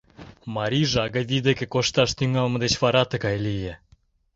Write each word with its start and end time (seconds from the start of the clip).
Марийже 0.55 0.99
Агавий 1.05 1.43
деке 1.47 1.65
кошташ 1.73 2.09
тӱҥалме 2.17 2.57
деч 2.63 2.73
вара 2.83 3.03
тыгай 3.11 3.37
лие. 3.45 3.73